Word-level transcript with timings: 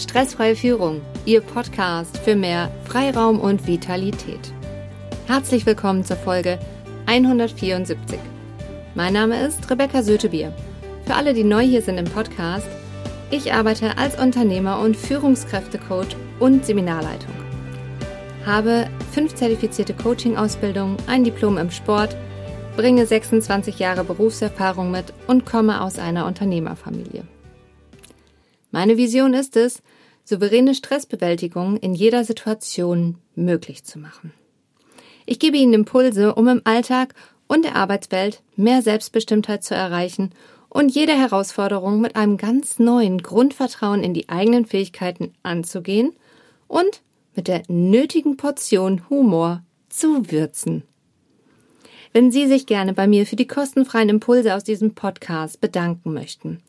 Stressfreie 0.00 0.56
Führung, 0.56 1.02
Ihr 1.26 1.42
Podcast 1.42 2.16
für 2.16 2.34
mehr 2.34 2.72
Freiraum 2.86 3.38
und 3.38 3.66
Vitalität. 3.66 4.50
Herzlich 5.26 5.66
willkommen 5.66 6.06
zur 6.06 6.16
Folge 6.16 6.58
174. 7.04 8.18
Mein 8.94 9.12
Name 9.12 9.46
ist 9.46 9.70
Rebecca 9.70 10.02
Sötebier. 10.02 10.54
Für 11.04 11.16
alle, 11.16 11.34
die 11.34 11.44
neu 11.44 11.60
hier 11.60 11.82
sind 11.82 11.98
im 11.98 12.06
Podcast, 12.06 12.66
ich 13.30 13.52
arbeite 13.52 13.98
als 13.98 14.18
Unternehmer 14.18 14.80
und 14.80 14.96
Führungskräftecoach 14.96 16.16
und 16.38 16.64
Seminarleitung. 16.64 17.34
Habe 18.46 18.88
fünf 19.12 19.34
zertifizierte 19.34 19.92
Coaching-Ausbildungen, 19.92 20.96
ein 21.08 21.24
Diplom 21.24 21.58
im 21.58 21.70
Sport, 21.70 22.16
bringe 22.74 23.04
26 23.04 23.78
Jahre 23.78 24.04
Berufserfahrung 24.04 24.90
mit 24.90 25.12
und 25.26 25.44
komme 25.44 25.82
aus 25.82 25.98
einer 25.98 26.24
Unternehmerfamilie. 26.24 27.24
Meine 28.72 28.96
Vision 28.96 29.34
ist 29.34 29.56
es, 29.56 29.82
souveräne 30.30 30.74
Stressbewältigung 30.74 31.76
in 31.76 31.92
jeder 31.92 32.24
Situation 32.24 33.18
möglich 33.34 33.84
zu 33.84 33.98
machen. 33.98 34.32
Ich 35.26 35.38
gebe 35.38 35.58
Ihnen 35.58 35.74
Impulse, 35.74 36.34
um 36.34 36.48
im 36.48 36.62
Alltag 36.64 37.14
und 37.46 37.64
der 37.64 37.76
Arbeitswelt 37.76 38.42
mehr 38.56 38.80
Selbstbestimmtheit 38.80 39.62
zu 39.62 39.74
erreichen 39.74 40.30
und 40.70 40.94
jede 40.94 41.12
Herausforderung 41.12 42.00
mit 42.00 42.16
einem 42.16 42.36
ganz 42.36 42.78
neuen 42.78 43.18
Grundvertrauen 43.18 44.02
in 44.02 44.14
die 44.14 44.28
eigenen 44.28 44.64
Fähigkeiten 44.64 45.34
anzugehen 45.42 46.12
und 46.68 47.02
mit 47.34 47.48
der 47.48 47.62
nötigen 47.68 48.36
Portion 48.36 49.08
Humor 49.10 49.62
zu 49.88 50.30
würzen. 50.30 50.84
Wenn 52.12 52.30
Sie 52.30 52.46
sich 52.46 52.66
gerne 52.66 52.92
bei 52.92 53.06
mir 53.06 53.26
für 53.26 53.36
die 53.36 53.46
kostenfreien 53.46 54.08
Impulse 54.08 54.54
aus 54.54 54.64
diesem 54.64 54.94
Podcast 54.94 55.60
bedanken 55.60 56.12
möchten, 56.12 56.60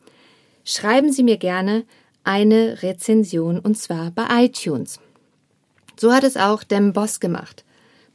schreiben 0.64 1.12
Sie 1.12 1.24
mir 1.24 1.38
gerne 1.38 1.86
eine 2.24 2.82
Rezension 2.84 3.60
und 3.60 3.78
zwar 3.78 4.12
bei 4.12 4.46
iTunes. 4.46 5.00
So 6.00 6.12
hat 6.14 6.24
es 6.24 6.38
auch 6.38 6.64
Dem 6.64 6.94
Boss 6.94 7.20
gemacht. 7.20 7.64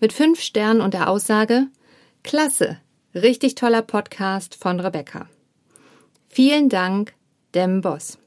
Mit 0.00 0.12
fünf 0.12 0.40
Sternen 0.40 0.80
und 0.80 0.94
der 0.94 1.08
Aussage, 1.08 1.66
klasse, 2.22 2.78
richtig 3.14 3.54
toller 3.54 3.82
Podcast 3.82 4.54
von 4.54 4.80
Rebecca. 4.80 5.28
Vielen 6.28 6.68
Dank, 6.68 7.14
Dem 7.54 7.80
Boss. 7.80 8.18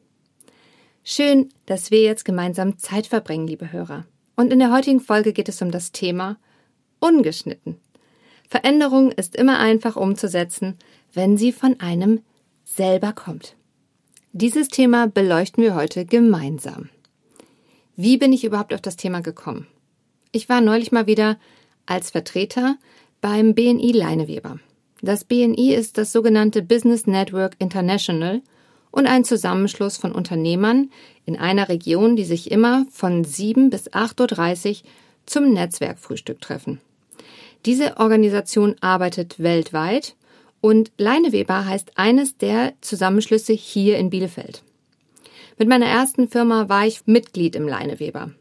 Schön, 1.03 1.49
dass 1.65 1.91
wir 1.91 2.01
jetzt 2.01 2.25
gemeinsam 2.25 2.77
Zeit 2.77 3.07
verbringen, 3.07 3.47
liebe 3.47 3.71
Hörer. 3.71 4.05
Und 4.35 4.53
in 4.53 4.59
der 4.59 4.71
heutigen 4.71 4.99
Folge 4.99 5.33
geht 5.33 5.49
es 5.49 5.61
um 5.61 5.71
das 5.71 5.91
Thema 5.91 6.37
ungeschnitten. 6.99 7.77
Veränderung 8.47 9.11
ist 9.11 9.35
immer 9.35 9.59
einfach 9.59 9.95
umzusetzen, 9.95 10.77
wenn 11.13 11.37
sie 11.37 11.51
von 11.51 11.79
einem 11.79 12.23
selber 12.63 13.13
kommt. 13.13 13.55
Dieses 14.31 14.67
Thema 14.67 15.07
beleuchten 15.07 15.63
wir 15.63 15.73
heute 15.73 16.05
gemeinsam. 16.05 16.89
Wie 17.95 18.15
bin 18.17 18.31
ich 18.31 18.43
überhaupt 18.43 18.75
auf 18.75 18.81
das 18.81 18.95
Thema 18.95 19.21
gekommen? 19.21 19.65
Ich 20.31 20.47
war 20.49 20.61
neulich 20.61 20.91
mal 20.91 21.07
wieder 21.07 21.39
als 21.87 22.11
Vertreter 22.11 22.77
beim 23.21 23.55
BNI 23.55 23.91
Leineweber. 23.91 24.59
Das 25.01 25.23
BNI 25.23 25.73
ist 25.73 25.97
das 25.97 26.11
sogenannte 26.11 26.61
Business 26.61 27.07
Network 27.07 27.55
International 27.57 28.43
und 28.91 29.07
ein 29.07 29.23
Zusammenschluss 29.23 29.97
von 29.97 30.11
Unternehmern 30.11 30.91
in 31.25 31.35
einer 31.35 31.67
Region, 31.67 32.15
die 32.15 32.23
sich 32.23 32.51
immer 32.51 32.85
von 32.91 33.23
7 33.23 33.71
bis 33.71 33.89
8.30 33.89 34.69
Uhr 34.83 34.89
zum 35.25 35.53
Netzwerkfrühstück 35.53 36.39
treffen. 36.39 36.79
Diese 37.65 37.97
Organisation 37.97 38.75
arbeitet 38.79 39.41
weltweit 39.41 40.15
und 40.61 40.91
Leineweber 40.97 41.65
heißt 41.65 41.97
eines 41.97 42.37
der 42.37 42.73
Zusammenschlüsse 42.81 43.53
hier 43.53 43.97
in 43.97 44.09
Bielefeld. 44.09 44.63
Mit 45.57 45.67
meiner 45.67 45.87
ersten 45.87 46.29
Firma 46.29 46.69
war 46.69 46.85
ich 46.85 47.05
Mitglied 47.05 47.55
im 47.55 47.67
Leineweber. 47.67 48.31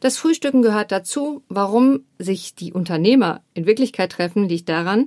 Das 0.00 0.18
Frühstücken 0.18 0.60
gehört 0.62 0.92
dazu. 0.92 1.42
Warum 1.48 2.04
sich 2.18 2.54
die 2.54 2.72
Unternehmer 2.72 3.42
in 3.54 3.66
Wirklichkeit 3.66 4.12
treffen, 4.12 4.48
liegt 4.48 4.68
daran, 4.68 5.06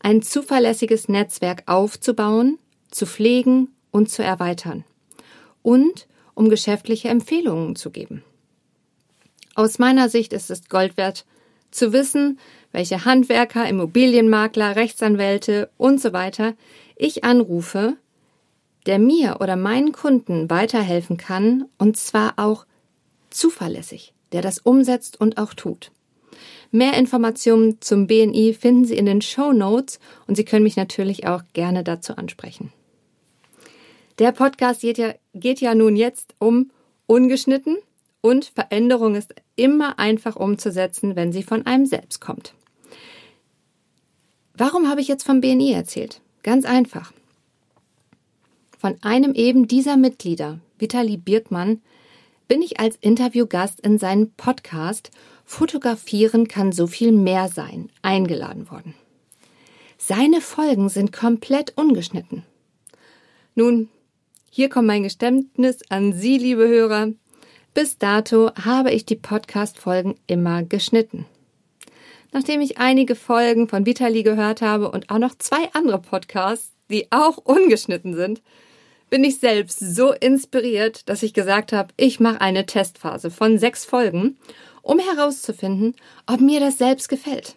ein 0.00 0.22
zuverlässiges 0.22 1.08
Netzwerk 1.08 1.64
aufzubauen, 1.66 2.58
zu 2.90 3.04
pflegen 3.04 3.68
und 3.90 4.10
zu 4.10 4.22
erweitern. 4.22 4.84
Und 5.62 6.06
um 6.34 6.48
geschäftliche 6.48 7.08
Empfehlungen 7.08 7.76
zu 7.76 7.90
geben. 7.90 8.22
Aus 9.54 9.78
meiner 9.78 10.08
Sicht 10.08 10.32
ist 10.32 10.50
es 10.50 10.68
Gold 10.68 10.96
wert, 10.96 11.26
zu 11.70 11.92
wissen, 11.92 12.38
welche 12.72 13.04
Handwerker, 13.04 13.68
Immobilienmakler, 13.68 14.76
Rechtsanwälte 14.76 15.70
und 15.76 16.00
so 16.00 16.12
weiter 16.12 16.54
ich 16.96 17.24
anrufe, 17.24 17.96
der 18.86 18.98
mir 18.98 19.38
oder 19.40 19.56
meinen 19.56 19.92
Kunden 19.92 20.50
weiterhelfen 20.50 21.16
kann 21.16 21.66
und 21.78 21.96
zwar 21.96 22.34
auch 22.36 22.66
zuverlässig, 23.30 24.14
der 24.32 24.42
das 24.42 24.58
umsetzt 24.58 25.20
und 25.20 25.38
auch 25.38 25.54
tut. 25.54 25.92
Mehr 26.70 26.94
Informationen 26.94 27.80
zum 27.80 28.06
BNI 28.06 28.54
finden 28.54 28.84
Sie 28.84 28.96
in 28.96 29.06
den 29.06 29.22
Show 29.22 29.52
Notes 29.52 30.00
und 30.26 30.36
Sie 30.36 30.44
können 30.44 30.64
mich 30.64 30.76
natürlich 30.76 31.26
auch 31.26 31.42
gerne 31.54 31.82
dazu 31.82 32.16
ansprechen. 32.16 32.72
Der 34.18 34.32
Podcast 34.32 34.80
geht 34.80 34.98
ja, 34.98 35.14
geht 35.32 35.60
ja 35.60 35.74
nun 35.74 35.96
jetzt 35.96 36.34
um 36.38 36.70
ungeschnitten 37.06 37.76
und 38.20 38.46
Veränderung 38.46 39.14
ist 39.14 39.34
immer 39.56 39.98
einfach 39.98 40.36
umzusetzen, 40.36 41.16
wenn 41.16 41.32
sie 41.32 41.42
von 41.42 41.66
einem 41.66 41.86
selbst 41.86 42.20
kommt. 42.20 42.54
Warum 44.58 44.88
habe 44.88 45.00
ich 45.00 45.06
jetzt 45.06 45.22
vom 45.22 45.40
BNI 45.40 45.72
erzählt? 45.72 46.20
Ganz 46.42 46.64
einfach. 46.64 47.12
Von 48.76 48.96
einem 49.02 49.32
eben 49.34 49.68
dieser 49.68 49.96
Mitglieder, 49.96 50.58
Vitali 50.80 51.16
Birkmann, 51.16 51.80
bin 52.48 52.60
ich 52.60 52.80
als 52.80 52.96
Interviewgast 53.00 53.78
in 53.80 53.98
seinen 53.98 54.32
Podcast 54.32 55.12
Fotografieren 55.44 56.48
kann 56.48 56.72
so 56.72 56.86
viel 56.88 57.12
mehr 57.12 57.48
sein 57.48 57.88
eingeladen 58.02 58.70
worden. 58.70 58.94
Seine 59.96 60.40
Folgen 60.40 60.88
sind 60.88 61.12
komplett 61.12 61.72
ungeschnitten. 61.76 62.42
Nun, 63.54 63.88
hier 64.50 64.68
kommt 64.68 64.88
mein 64.88 65.04
Geständnis 65.04 65.78
an 65.88 66.12
Sie, 66.12 66.36
liebe 66.36 66.66
Hörer. 66.66 67.12
Bis 67.74 67.96
dato 67.96 68.50
habe 68.56 68.90
ich 68.90 69.06
die 69.06 69.16
Podcast-Folgen 69.16 70.16
immer 70.26 70.64
geschnitten. 70.64 71.26
Nachdem 72.32 72.60
ich 72.60 72.78
einige 72.78 73.14
Folgen 73.14 73.68
von 73.68 73.86
Vitali 73.86 74.22
gehört 74.22 74.60
habe 74.60 74.90
und 74.90 75.10
auch 75.10 75.18
noch 75.18 75.34
zwei 75.36 75.70
andere 75.72 75.98
Podcasts, 75.98 76.72
die 76.90 77.06
auch 77.10 77.38
ungeschnitten 77.38 78.14
sind, 78.14 78.42
bin 79.10 79.24
ich 79.24 79.38
selbst 79.38 79.78
so 79.78 80.12
inspiriert, 80.12 81.08
dass 81.08 81.22
ich 81.22 81.32
gesagt 81.32 81.72
habe, 81.72 81.94
ich 81.96 82.20
mache 82.20 82.40
eine 82.40 82.66
Testphase 82.66 83.30
von 83.30 83.58
sechs 83.58 83.84
Folgen, 83.84 84.36
um 84.82 84.98
herauszufinden, 84.98 85.94
ob 86.26 86.40
mir 86.40 86.60
das 86.60 86.78
selbst 86.78 87.08
gefällt. 87.08 87.56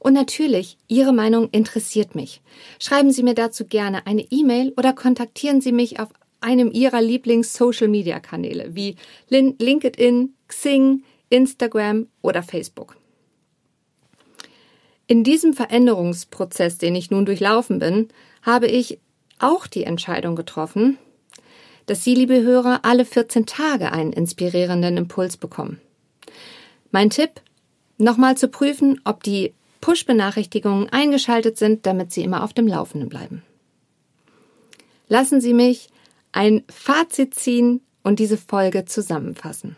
Und 0.00 0.14
natürlich, 0.14 0.78
Ihre 0.88 1.12
Meinung 1.12 1.48
interessiert 1.50 2.14
mich. 2.14 2.42
Schreiben 2.78 3.12
Sie 3.12 3.22
mir 3.22 3.34
dazu 3.34 3.64
gerne 3.64 4.06
eine 4.06 4.26
E-Mail 4.30 4.72
oder 4.76 4.92
kontaktieren 4.92 5.60
Sie 5.60 5.72
mich 5.72 6.00
auf 6.00 6.08
einem 6.40 6.70
Ihrer 6.72 7.00
Lieblings-Social-Media-Kanäle 7.00 8.74
wie 8.74 8.96
LinkedIn, 9.28 10.34
Xing, 10.48 11.04
Instagram 11.30 12.08
oder 12.22 12.42
Facebook. 12.42 12.96
In 15.06 15.22
diesem 15.22 15.52
Veränderungsprozess, 15.52 16.78
den 16.78 16.94
ich 16.94 17.10
nun 17.10 17.26
durchlaufen 17.26 17.78
bin, 17.78 18.08
habe 18.42 18.66
ich 18.66 18.98
auch 19.38 19.66
die 19.66 19.84
Entscheidung 19.84 20.36
getroffen, 20.36 20.98
dass 21.86 22.02
Sie, 22.02 22.14
liebe 22.14 22.40
Hörer, 22.40 22.80
alle 22.84 23.04
14 23.04 23.44
Tage 23.44 23.92
einen 23.92 24.12
inspirierenden 24.12 24.96
Impuls 24.96 25.36
bekommen. 25.36 25.80
Mein 26.90 27.10
Tipp, 27.10 27.42
nochmal 27.98 28.36
zu 28.36 28.48
prüfen, 28.48 29.00
ob 29.04 29.22
die 29.22 29.52
Push-Benachrichtigungen 29.82 30.88
eingeschaltet 30.88 31.58
sind, 31.58 31.84
damit 31.84 32.10
Sie 32.12 32.22
immer 32.22 32.42
auf 32.42 32.54
dem 32.54 32.66
Laufenden 32.66 33.10
bleiben. 33.10 33.42
Lassen 35.08 35.42
Sie 35.42 35.52
mich 35.52 35.88
ein 36.32 36.64
Fazit 36.70 37.34
ziehen 37.34 37.82
und 38.02 38.18
diese 38.18 38.38
Folge 38.38 38.86
zusammenfassen. 38.86 39.76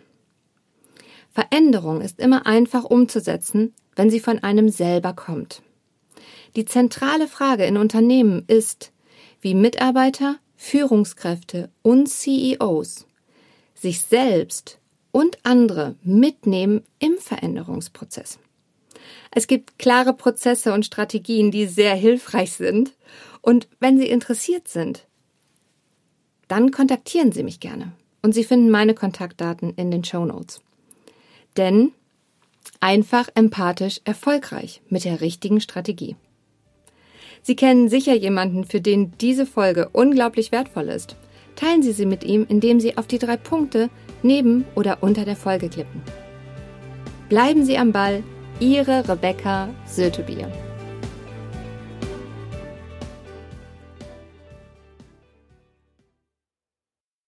Veränderung 1.33 2.01
ist 2.01 2.21
immer 2.21 2.47
einfach 2.47 2.85
umzusetzen, 2.85 3.75
wenn 3.97 4.11
sie 4.11 4.21
von 4.21 4.39
einem 4.39 4.69
selber 4.69 5.13
kommt. 5.13 5.63
Die 6.55 6.65
zentrale 6.65 7.27
Frage 7.27 7.65
in 7.65 7.77
Unternehmen 7.77 8.45
ist, 8.47 8.93
wie 9.41 9.55
Mitarbeiter, 9.55 10.37
Führungskräfte 10.57 11.71
und 11.83 12.09
CEOs 12.09 13.07
sich 13.75 14.01
selbst 14.01 14.79
und 15.13 15.39
andere 15.43 15.97
mitnehmen 16.03 16.83
im 16.99 17.19
Veränderungsprozess. 17.19 18.39
Es 19.31 19.47
gibt 19.47 19.79
klare 19.79 20.15
Prozesse 20.15 20.73
und 20.73 20.87
Strategien, 20.87 21.51
die 21.51 21.67
sehr 21.67 21.95
hilfreich 21.95 22.53
sind. 22.53 22.95
Und 23.43 23.69
wenn 23.79 23.99
Sie 23.99 24.09
interessiert 24.09 24.67
sind, 24.67 25.07
dann 26.49 26.71
kontaktieren 26.71 27.33
Sie 27.33 27.43
mich 27.43 27.61
gerne. 27.61 27.93
Und 28.23 28.33
Sie 28.33 28.45
finden 28.45 28.71
meine 28.71 28.95
Kontaktdaten 28.95 29.75
in 29.75 29.91
den 29.91 30.05
Show 30.05 30.25
Notes. 30.25 30.61
Denn 31.57 31.93
Einfach, 32.81 33.29
empathisch, 33.35 34.01
erfolgreich 34.05 34.81
mit 34.89 35.05
der 35.05 35.21
richtigen 35.21 35.61
Strategie. 35.61 36.17
Sie 37.43 37.57
kennen 37.57 37.89
sicher 37.89 38.15
jemanden, 38.15 38.65
für 38.65 38.81
den 38.81 39.13
diese 39.19 39.47
Folge 39.47 39.89
unglaublich 39.93 40.53
wertvoll 40.53 40.89
ist. 40.89 41.17
Teilen 41.55 41.83
Sie 41.83 41.93
sie 41.93 42.07
mit 42.07 42.25
ihm, 42.25 42.45
indem 42.49 42.81
Sie 42.81 42.99
auf 42.99 43.07
die 43.07 43.19
drei 43.19 43.37
Punkte 43.37 43.89
neben 44.23 44.65
oder 44.75 44.99
unter 45.01 45.25
der 45.25 45.37
Folge 45.37 45.69
klicken. 45.69 46.03
Bleiben 47.29 47.65
Sie 47.65 47.79
am 47.79 47.93
Ball, 47.93 48.23
Ihre 48.61 49.09
Rebecca 49.09 49.69
Sötebier. 49.87 50.51